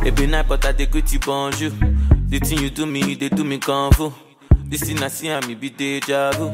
Be 0.04 0.28
night, 0.28 0.48
but 0.48 0.66
I 0.66 0.72
dey 0.72 0.86
greet 0.88 1.12
you 1.14 1.20
bonjour. 1.20 1.70
The 2.28 2.40
thing 2.40 2.60
you 2.60 2.70
do 2.70 2.86
me, 2.86 3.16
they 3.16 3.30
do 3.30 3.44
me 3.44 3.60
fu. 3.60 4.14
This 4.66 4.82
thing 4.84 5.02
I 5.04 5.08
see 5.08 5.28
and 5.30 5.46
me 5.48 5.56
be 5.56 5.70
deja 5.70 6.32
vu, 6.34 6.50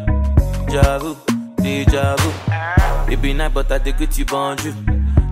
deja 0.67 0.99
vu, 0.99 1.15
deja 1.57 2.15
vu. 2.17 3.15
Be 3.17 3.33
night, 3.33 3.53
but 3.53 3.71
I 3.71 3.77
dey 3.79 3.91
greet 3.93 4.17
you 4.17 4.25
bonjour. 4.25 4.73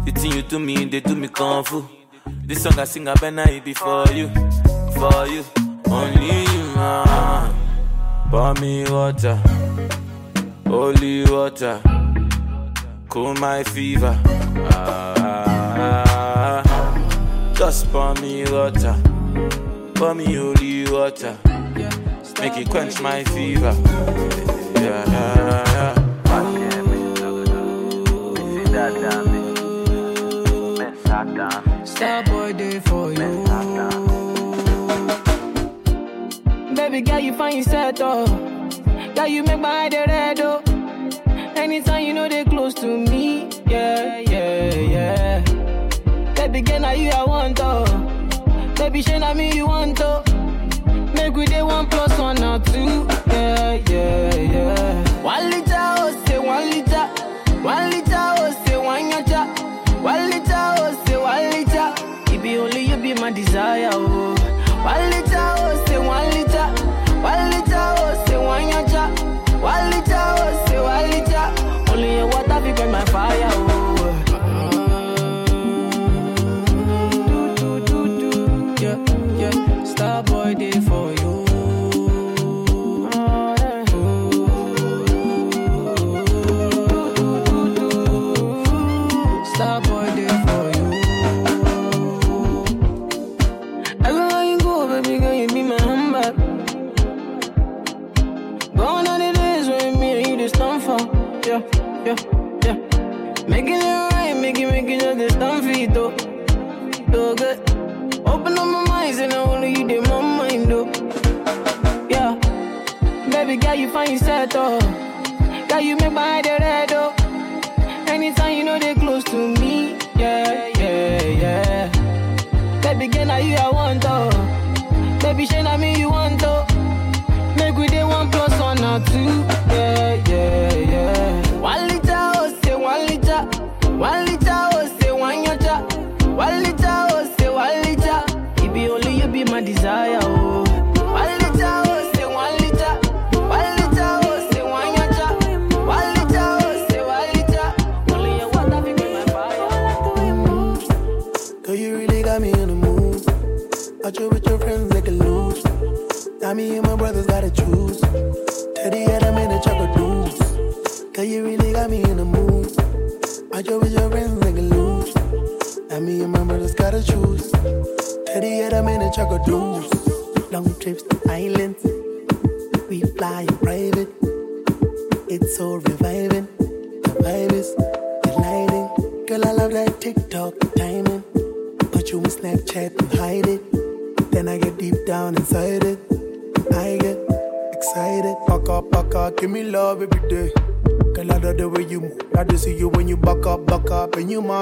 The 0.06 0.12
thing 0.12 0.32
you 0.32 0.42
do 0.44 0.60
me, 0.60 0.86
they 0.86 1.00
do 1.02 1.16
me 1.16 1.28
fu. 1.28 1.86
This 2.46 2.64
song 2.64 2.80
I 2.80 2.86
sing, 2.86 3.08
I 3.08 3.14
better 3.16 3.50
it 3.50 3.64
be 3.64 3.74
for 3.74 4.06
you, 4.14 4.28
for 4.96 5.28
you, 5.28 5.44
only 5.88 6.42
you. 6.42 6.64
Ah. 6.78 7.54
Pour 8.32 8.54
me 8.56 8.84
water, 8.90 9.36
holy 10.68 11.24
water, 11.26 11.80
cool 13.10 13.34
my 13.36 13.64
fever. 13.64 14.18
Ah, 14.72 16.05
just 17.66 17.92
pour 17.92 18.14
me 18.22 18.44
water, 18.52 18.96
pour 19.96 20.14
me 20.14 20.26
holy 20.36 20.88
water, 20.88 21.36
make 22.40 22.56
it 22.58 22.70
quench 22.70 23.02
my 23.02 23.24
fever. 23.24 23.74
Yeah, 24.76 25.04
yeah, 25.10 25.64
yeah. 25.74 25.96
Star 31.86 32.24
boy 32.26 32.54
day 32.54 32.80
for 32.82 33.12
you. 33.12 33.44
Baby 36.76 37.02
girl, 37.02 37.20
you 37.20 37.34
find 37.34 37.56
yourself 37.58 37.96
oh. 38.00 38.28
Girl, 39.16 39.26
you 39.28 39.42
make 39.44 39.60
my 39.60 39.90
dey 39.90 40.06
red 40.08 40.40
oh. 40.40 40.62
Anytime 41.56 42.04
you 42.06 42.14
know 42.14 42.30
they 42.30 42.44
girl, 46.66 46.80
now 46.80 46.92
you 46.92 47.10
I 47.12 47.24
want 47.24 47.60
oh. 47.62 47.86
Baby, 48.78 49.02
shey 49.02 49.20
na 49.20 49.34
me 49.34 49.54
you 49.56 49.68
want 49.68 50.00
oh. 50.02 50.24
Make 51.16 51.36
we 51.36 51.46
dey 51.46 51.62
one 51.64 51.88
plus 51.88 52.18
one 52.20 52.44
or 52.44 52.60
two, 52.60 53.08
yeah, 53.28 53.74
yeah, 53.90 54.36
yeah. 54.36 55.22
One 55.22 55.50
liter 55.50 55.74
oh, 55.78 56.24
say 56.28 56.40
one 56.40 56.70
liter. 56.70 57.08
One 57.62 57.90
liter 57.90 58.12
oh, 58.16 58.64
say 58.66 58.78
one 58.78 59.12
yacha. 59.12 60.02
One 60.02 60.30
liter 60.30 60.54
oh, 60.54 61.04
say 61.06 61.18
one 61.18 61.50
liter. 61.52 61.94
It 62.36 62.42
be 62.44 62.58
only 62.58 62.82
you 62.82 62.98
be 62.98 63.14
my 63.14 63.32
desire 63.32 63.90
oh. 63.94 64.36
One 64.84 65.10
liter 65.10 65.15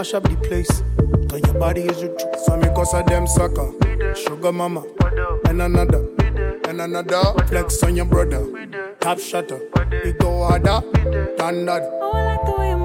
mash 0.03 0.13
up 0.13 0.23
the 0.23 0.35
place. 0.35 0.83
Cause 1.29 1.41
your 1.45 1.59
body 1.59 1.81
is 1.83 2.01
the 2.01 2.09
truth. 2.09 2.39
So 2.43 2.57
me 2.57 2.67
cause 2.75 2.93
a 2.93 3.03
damn 3.03 3.25
sucker. 3.25 3.71
Sugar 4.15 4.51
mama. 4.51 4.83
And 5.47 5.61
another. 5.61 6.09
And 6.67 6.81
another. 6.81 7.23
Flex 7.47 7.81
on 7.83 7.95
your 7.95 8.05
brother. 8.05 8.43
Top 8.99 9.19
shutter. 9.19 9.61
It 9.91 10.19
go 10.19 10.43
harder. 10.43 10.81
Than 11.37 11.65
that. 11.67 12.82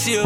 with 0.00 0.08
you. 0.08 0.24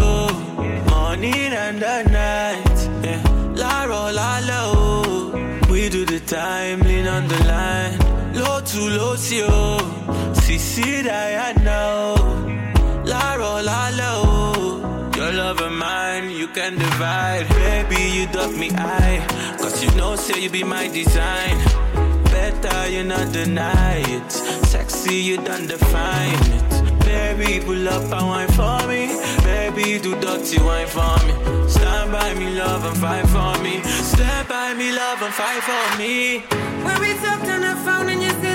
Morning 0.90 1.52
and 1.52 1.80
the 1.80 2.02
night. 2.04 2.78
Yeah. 3.04 3.22
La 3.54 3.84
la 3.84 4.08
la. 4.10 5.70
We 5.70 5.88
do 5.88 6.04
the 6.04 6.20
time, 6.20 6.80
lean 6.80 7.06
on 7.06 7.26
the 7.28 7.38
line. 7.44 7.98
Low 8.34 8.60
to 8.60 8.80
low, 8.96 9.16
see 9.16 9.38
you. 9.38 10.34
See, 10.34 10.58
see 10.58 11.02
that 11.02 11.56
I 11.58 11.62
know. 11.62 12.14
Oh. 12.18 13.02
La 13.04 13.34
la 13.34 13.60
la 13.60 13.90
lo. 14.00 15.10
Your 15.16 15.32
love 15.32 15.60
and 15.60 15.78
mine, 15.78 16.30
you 16.30 16.48
can 16.48 16.78
divide. 16.78 17.48
Baby, 17.48 18.02
you 18.16 18.26
dot 18.26 18.52
me 18.54 18.70
eye. 18.76 19.24
Cause 19.58 19.82
you 19.82 19.90
know, 19.96 20.16
say 20.16 20.40
you 20.42 20.50
be 20.50 20.62
my 20.64 20.88
design. 20.88 21.56
Better 22.24 22.90
you 22.90 23.04
not 23.04 23.32
deny 23.32 24.02
it. 24.16 24.32
Sexy, 24.32 25.16
you 25.16 25.36
don't 25.36 25.66
define 25.66 26.40
it. 26.56 26.74
Baby, 27.04 27.64
pull 27.64 27.88
up, 27.88 28.12
I 28.12 28.22
want 28.24 28.50
Please 29.94 30.02
do 30.02 30.20
dirty 30.20 30.60
wine 30.60 30.88
for 30.88 31.16
me. 31.24 31.68
Stand 31.68 32.10
by 32.10 32.34
me, 32.34 32.50
love, 32.58 32.84
and 32.84 32.96
fight 32.96 33.28
for 33.28 33.62
me. 33.62 33.80
Stand 33.84 34.48
by 34.48 34.74
me, 34.74 34.90
love, 34.90 35.22
and 35.22 35.32
fight 35.32 35.62
for 35.62 35.98
me. 35.98 36.40
When 36.84 37.00
we 37.00 37.14
talked 37.22 37.46
on 37.46 37.60
the 37.60 37.76
phone 37.84 38.08
and 38.08 38.20
you 38.20 38.30
said. 38.30 38.53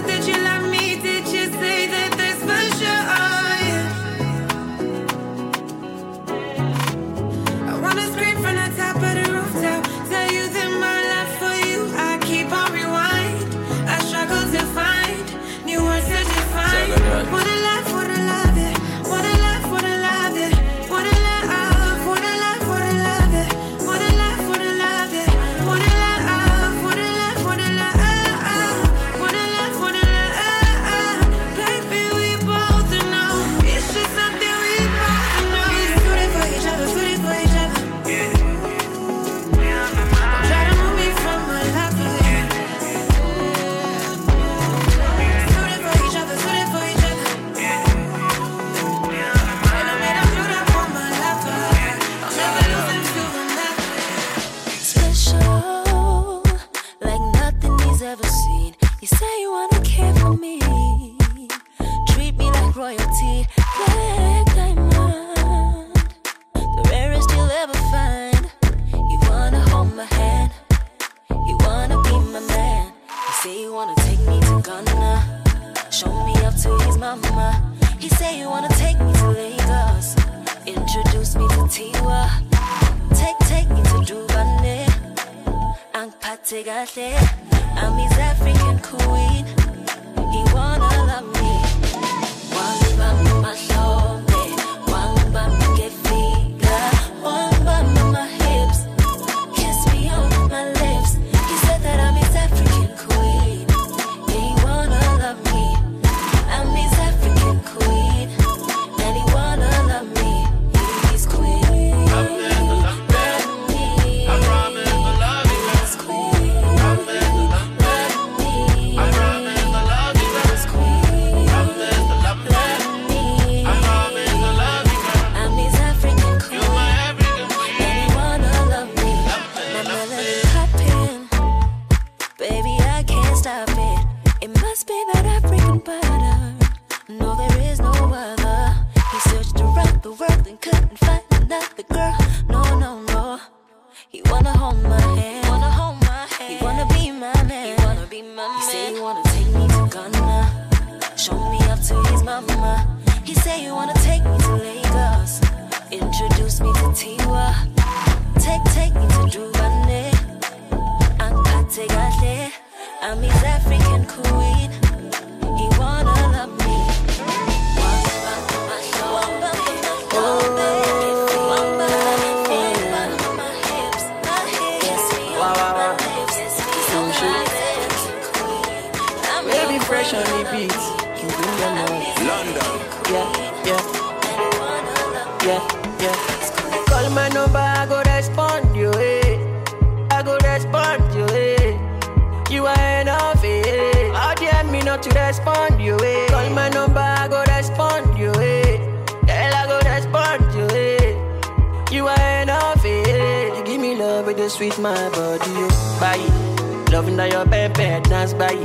body, 205.11 205.51
oh. 205.55 205.97
bye. 205.99 206.91
Loving 206.91 207.17
that 207.17 207.31
your 207.31 207.45
pepe 207.45 208.01
dance, 208.09 208.33
bye. 208.33 208.57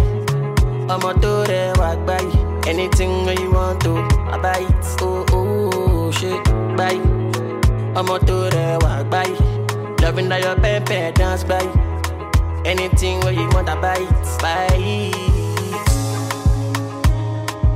I'm 0.88 1.02
a 1.02 1.12
to 1.14 1.44
the 1.48 1.74
walk, 1.78 2.06
bye. 2.06 2.30
Anything 2.68 3.28
you 3.38 3.50
want 3.52 3.82
to, 3.82 3.96
I 4.32 4.38
buy 4.38 4.58
it, 4.60 5.02
oh, 5.02 5.24
oh, 5.32 6.10
shit, 6.10 6.42
bye. 6.76 7.00
I'm 7.96 8.08
a 8.08 8.18
to 8.18 8.36
the 8.54 8.78
walk, 8.82 9.10
bye. 9.10 9.36
Loving 10.02 10.28
that 10.30 10.42
your 10.42 10.56
pepe 10.56 11.12
dance, 11.12 11.44
bye. 11.44 11.70
Anything 12.64 13.20
where 13.20 13.32
you 13.32 13.46
want, 13.50 13.68
I 13.68 13.80
buy 13.80 13.98
it, 14.00 14.38
bye. 14.40 15.10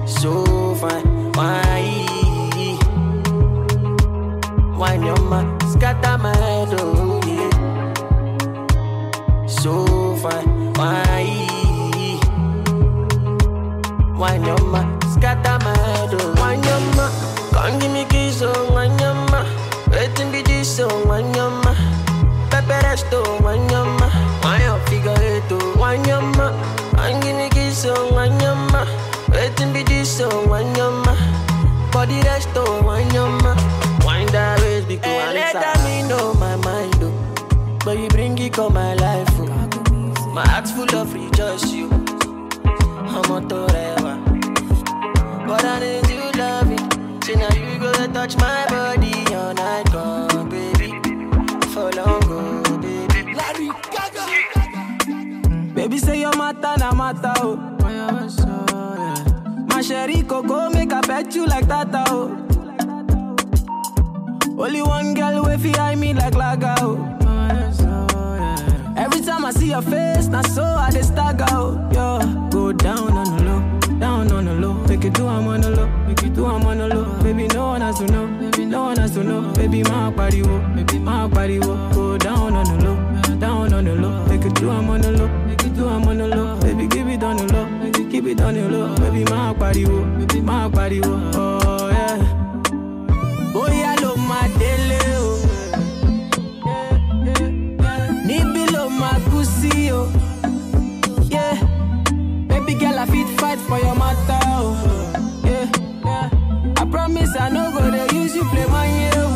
So 0.06 0.74
fine, 0.76 1.32
why? 1.32 2.06
Why 4.76 4.94
your 4.94 5.20
mind, 5.22 5.62
scatter 5.72 6.16
my 6.18 6.34
head, 6.36 6.68
oh. 6.80 6.97
So 9.62 10.16
fine, 10.16 10.72
why? 10.74 11.24
Wine 14.18 14.44
your 14.44 14.60
ma, 14.72 14.82
scatter 15.14 15.58
my 15.64 15.76
head, 15.76 16.10
oh. 16.14 16.34
Wine 16.38 16.62
your 16.62 16.80
ma, 16.96 17.06
come 17.52 17.78
give 17.78 17.92
me 17.92 18.04
kiss, 18.06 18.42
oh. 18.42 18.72
Wine 18.72 18.98
your 18.98 19.14
ma, 19.14 19.44
waiting 19.90 20.30
be 20.32 20.42
this, 20.42 20.78
oh. 20.80 21.04
Wine 21.06 21.32
your 21.34 21.50
ma 21.50 21.74
Pepe 22.50 22.74
resto, 22.86 23.22
oh. 23.26 23.42
wine 23.42 23.68
your 23.68 23.84
ma 23.84 24.08
Wine 24.42 24.60
your 24.62 24.78
figure 24.86 25.14
eight, 25.20 25.42
oh. 25.50 25.76
Wine 25.78 26.04
your 26.04 26.22
ma, 26.22 26.50
come 26.96 27.20
give 27.20 27.36
me 27.36 27.48
kiss, 27.50 27.84
oh. 27.86 28.12
Wine 28.14 28.38
your 28.40 28.54
ma 28.54 28.86
Waiting 29.30 29.72
be 29.72 29.82
this, 29.82 30.20
oh. 30.20 30.46
Wine 30.48 30.74
your 30.76 30.90
ma 31.04 31.14
Body 31.92 32.20
resto, 32.22 32.64
oh. 32.66 32.82
wine 32.86 33.12
your 33.12 33.28
ma 33.42 33.54
Wine 34.04 34.26
that 34.28 34.60
waist, 34.60 34.88
because 34.88 35.04
hey, 35.04 35.34
let 35.34 35.52
that 35.54 35.78
me 35.84 36.08
know 36.08 36.34
my 36.34 36.56
mind, 36.56 36.94
oh. 37.02 37.12
But 37.84 37.96
you 37.98 38.08
bring 38.08 38.36
it 38.38 38.58
on 38.58 38.74
my 38.74 38.92
life, 38.94 39.27
oh 39.27 39.27
My 40.38 40.46
heart's 40.46 40.70
full 40.70 40.94
of 40.94 41.12
rejoice, 41.12 41.72
you 41.72 41.88
I'm 41.90 43.28
a 43.28 43.40
torewa 43.50 44.14
But 45.48 45.64
I 45.64 45.80
need 45.80 46.08
you 46.08 46.30
love 46.38 46.70
it 46.70 47.24
Say 47.24 47.34
now 47.34 47.52
you 47.56 47.76
go 47.80 47.92
touch 48.12 48.36
my 48.36 48.64
body 48.68 49.34
all 49.34 49.52
night 49.54 49.92
long, 49.92 50.48
baby. 50.48 50.90
For 51.74 51.90
long, 51.90 52.22
oh, 52.26 52.78
baby. 52.78 53.34
Larry 53.34 53.70
Gaga. 53.90 55.74
Baby 55.74 55.98
say 55.98 56.20
your 56.20 56.36
matter 56.36 56.74
na 56.78 56.92
matter, 56.92 57.32
oh. 57.38 57.56
My 59.66 59.82
sherry 59.82 60.22
coco 60.22 60.70
make 60.70 60.92
I 60.92 61.00
pet 61.00 61.34
you 61.34 61.46
like 61.46 61.66
that, 61.66 61.88
oh. 61.92 62.30
Only 64.56 64.82
one 64.82 65.14
girl 65.14 65.42
way 65.46 65.56
fi 65.56 65.74
eye 65.80 65.96
me 65.96 66.14
like 66.14 66.34
laga 66.34 66.76
oh. 66.82 67.17
Every 69.18 69.32
time 69.32 69.44
I 69.46 69.50
see 69.50 69.70
your 69.70 69.82
face, 69.82 70.28
now 70.28 70.42
so 70.42 70.62
I 70.62 70.90
dey 70.92 71.02
stagger 71.02 71.44
oh. 71.50 71.74
Yo, 71.92 72.48
go 72.50 72.72
down 72.72 73.12
on 73.14 73.36
the 73.36 73.42
low, 73.42 73.98
down 73.98 74.30
on 74.30 74.44
the 74.44 74.52
low. 74.54 74.74
Make 74.86 75.04
it 75.06 75.12
do 75.14 75.26
I'm 75.26 75.48
on 75.48 75.60
the 75.60 75.70
low, 75.70 75.88
make 76.06 76.22
it 76.22 76.34
do 76.34 76.46
I'm 76.46 76.64
on 76.64 76.78
the 76.78 76.86
low. 76.86 77.20
Baby, 77.24 77.48
no 77.48 77.66
one 77.66 77.80
has 77.80 77.98
to 77.98 78.06
know, 78.06 78.28
baby, 78.38 78.64
no 78.64 78.84
one 78.84 78.96
has 78.96 79.10
to 79.14 79.24
know. 79.24 79.52
Baby, 79.54 79.82
my 79.82 80.10
body 80.10 80.42
wo, 80.42 80.60
baby, 80.72 81.00
my 81.00 81.26
body 81.26 81.58
wo. 81.58 81.74
Go 81.92 82.16
down 82.16 82.54
on 82.54 82.64
the 82.78 82.84
low, 82.84 83.38
down 83.40 83.72
on 83.74 83.84
the 83.86 83.94
low. 83.96 84.24
Make 84.28 84.44
it 84.44 84.54
do 84.54 84.70
I'm 84.70 84.88
on 84.88 85.00
the 85.00 85.10
low, 85.10 85.26
make 85.46 85.64
it 85.64 85.74
do 85.74 85.88
I'm 85.88 86.06
on 86.06 86.18
the 86.18 86.28
low. 86.28 86.60
Baby, 86.60 86.86
give 86.86 87.08
it 87.08 87.22
on 87.24 87.36
the 87.38 87.52
low, 87.52 87.66
it 87.88 88.10
keep 88.12 88.24
it 88.24 88.40
on 88.40 88.54
the 88.54 88.68
low. 88.68 88.94
Baby, 88.98 89.24
my 89.24 89.52
body 89.52 89.84
wo, 89.84 90.04
baby, 90.16 90.40
my 90.40 90.68
body 90.68 91.00
wo. 91.00 91.30
Oh 91.34 91.57
Níbí 99.08 99.16
ló 99.16 99.16
máa 99.16 99.18
kú 99.30 99.40
sí 99.44 99.90
o. 99.92 100.08
Yeah. 101.30 101.56
Baby 102.48 102.74
girl, 102.74 102.98
I 102.98 103.06
fit 103.06 103.28
fight 103.40 103.58
for 103.58 103.78
your 103.78 103.94
matter 103.94 104.38
oh. 104.46 104.76
o. 104.76 105.46
Yeah. 105.46 106.30
I 106.76 106.84
promise 106.90 107.34
I 107.38 107.48
no 107.48 107.70
go 107.72 107.90
dey 107.90 108.06
use 108.16 108.34
you 108.36 108.44
play 108.50 108.66
my 108.66 108.86
year 108.86 109.12
o. 109.16 109.26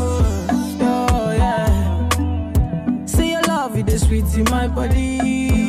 Oh, 0.80 1.32
yeah. 1.32 3.06
Say 3.06 3.30
your 3.32 3.42
love, 3.42 3.76
it 3.76 3.86
dey 3.86 3.98
sweet 3.98 4.24
in 4.36 4.44
my 4.50 4.68
body. 4.68 5.61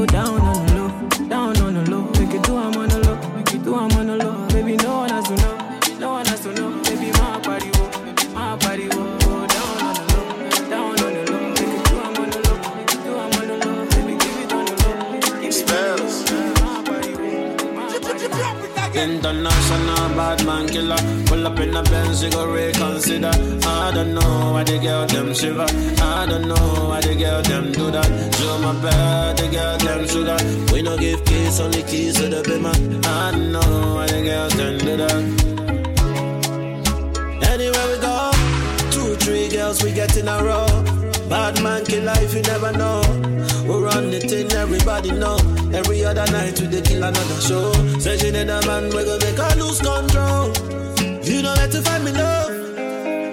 Go 0.00 0.06
down 0.06 0.40
on 0.40 0.66
the 0.66 0.74
low, 0.74 0.88
down 1.28 1.56
on 1.60 1.74
the 1.74 1.90
low. 1.90 2.04
Make 2.18 2.34
it 2.34 2.42
do 2.44 2.56
I'm 2.56 2.74
on 2.74 2.88
the 2.88 2.98
low, 3.00 3.16
make 3.36 3.52
it 3.52 3.62
do 3.62 3.74
I'm 3.74 3.92
on 3.92 4.06
the 4.06 4.16
low. 4.16 4.48
Baby, 4.48 4.76
no 4.76 4.96
one 4.96 5.10
has 5.10 5.28
to 5.28 5.36
know, 5.36 5.54
no 5.98 6.12
one 6.12 6.26
has 6.26 6.40
to 6.40 6.52
know. 6.54 6.70
Baby, 6.84 7.12
my 7.18 7.38
body 7.40 7.70
wo, 7.74 7.84
my 8.32 8.56
body 8.56 8.88
wo. 8.94 9.18
Go 9.18 9.46
down 9.46 9.76
on 9.84 9.94
the 9.98 10.04
low, 10.12 10.26
down 10.72 11.00
on 11.04 11.12
the 11.12 11.22
low. 11.30 11.42
Make 11.50 11.74
it 11.76 11.84
do 11.84 11.98
I'm 12.00 12.16
on 12.16 12.30
the 12.30 12.38
low, 12.48 12.56
make 12.76 12.92
it 12.94 13.00
do 13.04 13.10
I'm 13.18 13.34
on 13.40 13.46
the 13.50 13.56
low. 13.66 13.76
Baby, 13.92 14.14
give 14.22 14.38
it 14.40 14.52
on 14.56 14.64
the 14.64 14.74
low, 14.80 14.96
give 15.12 15.56
it 15.60 15.68
on 15.68 16.28
the 17.92 18.00
low. 18.80 19.02
International 19.02 20.08
bad 20.16 20.38
man 20.46 20.66
killer. 20.68 21.19
Pull 21.40 21.46
up 21.46 21.58
in 21.60 21.70
the 21.70 21.82
Benz, 21.84 22.22
you 22.22 22.28
go 22.30 22.44
reconsider. 22.52 23.30
I 23.66 23.92
don't 23.94 24.12
know 24.12 24.52
why 24.52 24.62
the 24.62 24.76
girl 24.78 25.06
them 25.06 25.32
shiver. 25.32 25.64
I 26.04 26.26
don't 26.26 26.46
know 26.46 26.88
why 26.90 27.00
the 27.00 27.14
girl 27.14 27.40
them 27.40 27.72
do 27.72 27.90
that. 27.90 28.34
Show 28.36 28.58
my 28.58 28.74
bad, 28.82 29.38
the 29.38 29.48
girl 29.48 29.78
them 29.78 30.06
sugar. 30.06 30.36
We 30.70 30.82
no 30.82 30.98
give 30.98 31.24
keys, 31.24 31.58
only 31.58 31.82
keys 31.84 32.16
to 32.16 32.28
the 32.28 32.42
bima. 32.42 32.74
I 33.06 33.30
don't 33.30 33.52
know 33.52 33.94
why 33.94 34.06
the 34.08 34.20
girls 34.20 34.52
them 34.54 34.78
do 34.84 34.96
that. 35.00 35.16
Anywhere 37.48 37.88
we 37.88 37.96
go, 38.04 38.30
two, 38.92 39.16
three 39.24 39.48
girls 39.48 39.82
we 39.82 39.92
get 39.94 40.14
in 40.18 40.28
a 40.28 40.44
row. 40.44 40.66
Bad 41.30 41.62
man 41.62 41.86
kill 41.86 42.04
life, 42.04 42.34
you 42.34 42.42
never 42.42 42.72
know. 42.72 43.00
We 43.64 43.80
run 43.80 44.10
the 44.10 44.20
thing, 44.20 44.52
everybody 44.52 45.12
know. 45.12 45.38
Every 45.72 46.04
other 46.04 46.30
night 46.32 46.60
we 46.60 46.66
dey 46.66 46.82
kill 46.82 47.02
another 47.02 47.40
show. 47.40 47.72
Say 47.98 48.18
she 48.18 48.30
need 48.30 48.50
a 48.50 48.60
man, 48.66 48.90
we 48.92 49.04
go 49.08 49.16
make 49.16 49.38
her 49.40 49.56
lose 49.56 49.80
control. 49.80 50.52
You 51.22 51.42
know 51.42 51.54
where 51.54 51.68
to 51.68 51.82
find 51.82 52.04
me 52.04 52.12
love. 52.12 52.48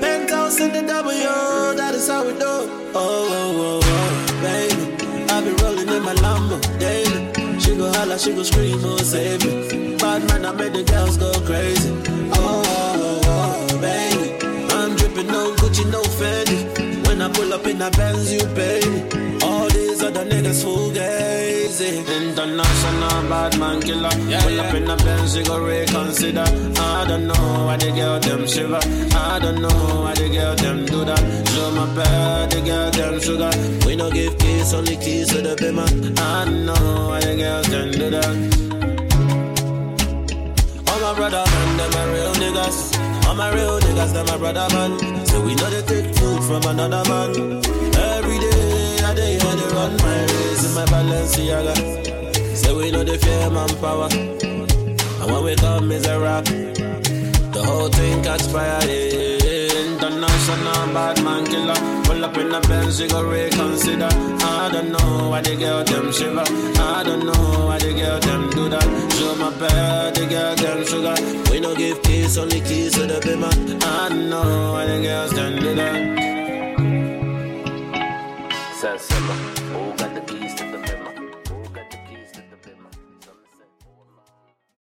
Penthouse 0.02 0.60
in 0.60 0.71
the 0.73 0.82
W, 0.82 1.76
that 1.78 1.93
is 1.95 2.08
how 2.08 2.26
we 2.26 2.34
do. 2.34 2.39
Oh, 2.45 2.91
oh, 2.95 3.54
oh, 3.65 3.82
oh, 3.84 4.41
baby. 4.41 4.84
I 5.32 5.41
be 5.41 5.52
rolling 5.63 5.88
in 5.88 6.04
my 6.04 6.13
Lambo 6.15 6.60
daily. 6.80 7.60
She 7.60 7.76
go 7.76 7.91
holla, 7.91 8.17
she 8.19 8.34
go 8.34 8.43
scream, 8.43 8.80
oh, 8.84 8.97
save 8.97 9.43
me. 9.45 9.97
Bad 9.97 10.28
man, 10.28 10.45
I 10.45 10.52
made 10.54 10.73
the 10.73 10.84
girls 10.84 11.17
go 11.17 11.32
crazy. 11.45 11.89
Oh, 12.34 12.63
oh, 12.65 13.21
oh, 13.26 13.69
oh 13.71 13.82
baby. 13.82 14.45
I'm 14.76 14.95
dripping 14.95 15.28
no 15.28 15.54
Gucci, 15.56 15.89
no 15.91 16.02
Fendi. 16.04 17.08
When 17.08 17.21
I 17.21 17.32
pull 17.32 17.54
up 17.54 17.65
in 17.65 17.82
a 17.82 17.89
Benz, 17.91 18.32
you 18.34 18.45
pay 18.54 18.82
me. 18.86 19.37
Other 20.08 20.24
niggas 20.24 20.63
fugazi. 20.63 21.88
International 22.08 23.28
bad 23.30 23.60
man 23.60 23.82
killer. 23.82 24.10
Yeah, 24.30 24.41
pull 24.41 24.60
up 24.62 24.74
in 24.74 24.89
a 24.89 24.96
Benz, 24.96 25.36
you 25.36 25.43
go 25.43 25.60
reconsider. 25.60 26.48
I 26.80 27.06
don't 27.06 27.28
know 27.28 27.65
why 27.65 27.76
the 27.76 27.91
girl 27.91 28.17
them 28.17 28.48
shiver. 28.48 28.80
I 29.13 29.39
don't 29.39 29.62
know 29.62 30.04
why 30.04 30.13
the 30.13 30.30
girl 30.30 30.56
them 30.56 30.86
do 30.86 31.04
that. 31.04 31.20
Show 31.50 31.72
my 31.72 31.93
bad, 31.93 32.52
the 32.52 32.62
girl 32.62 32.89
them 32.89 33.20
sugar. 33.20 33.52
We 33.86 33.98
no 33.98 34.10
give 34.10 34.38
keys, 34.38 34.74
only 34.74 34.96
keys 34.96 35.28
to 35.28 35.41
the 35.41 35.56
bima. 35.58 35.86
I 36.17 36.46
don't 36.46 36.65
know 36.65 37.10
why 37.10 37.20
the 37.20 37.36
girls 37.36 37.67
them 37.67 37.91
do 37.91 38.10
that. 38.10 38.36
All 40.88 41.00
my 41.02 41.13
brother 41.20 41.43
man, 41.52 41.78
them 41.78 41.93
a 42.00 42.13
real 42.13 42.34
niggas. 42.39 43.28
All 43.28 43.36
my 43.36 43.54
real 43.54 43.78
niggas, 43.82 44.13
them 44.13 44.26
my 44.28 44.38
brother 44.38 44.67
man. 44.74 45.26
So 45.28 45.41
we 45.41 45.54
know 45.56 45.70
they 45.70 45.82
take 45.82 46.15
food 46.15 46.41
from 46.46 46.63
another 46.63 47.04
man. 47.10 47.87
Run 49.78 49.94
my 50.04 50.20
my 50.76 50.86
Balenciaga. 50.92 51.76
So 52.56 52.78
we 52.78 52.92
know 52.92 53.04
they 53.04 53.18
fear 53.18 53.50
manpower. 53.50 54.10
And 55.20 55.28
when 55.32 55.44
we 55.44 55.56
come, 55.56 55.92
is 55.92 56.06
a 56.08 56.20
rap. 56.20 56.46
The 56.46 57.62
whole 57.68 57.90
thing 57.90 58.24
catch 58.24 58.46
fire, 58.54 58.80
yeah. 58.86 59.86
International 59.88 60.82
bad 60.96 61.18
man 61.24 61.44
killer. 61.52 61.80
Pull 62.06 62.26
up 62.26 62.38
in 62.38 62.50
the 62.50 62.60
Benz, 62.70 63.00
you 63.00 63.08
go 63.10 63.22
reconsider. 63.24 64.10
I 64.62 64.70
don't 64.74 64.92
know 64.96 65.30
why 65.32 65.42
the 65.42 65.56
girl 65.56 65.84
them 65.84 66.12
shiver. 66.12 66.48
I 66.96 67.04
don't 67.08 67.26
know 67.30 67.66
why 67.68 67.78
the 67.80 67.92
girl 68.00 68.20
them 68.20 68.50
do 68.50 68.70
that. 68.70 68.88
Show 69.18 69.36
my 69.42 69.50
bad, 69.62 70.16
the 70.16 70.26
girl 70.34 70.56
them 70.56 70.80
sugar. 70.90 71.18
We 71.52 71.60
no 71.60 71.76
give 71.76 72.02
keys, 72.04 72.38
only 72.38 72.62
keys 72.62 72.94
to 72.94 73.04
the 73.12 73.20
bima. 73.26 73.52
I 73.84 74.10
don't 74.10 74.30
know 74.30 74.74
why 74.74 74.86
the 74.86 74.98
girls 75.02 75.32
them 75.32 75.56
do 75.60 75.76
that. 75.76 76.27
Sensilla, 78.78 79.34
who 79.72 79.98
got 79.98 80.13
the 80.13 80.22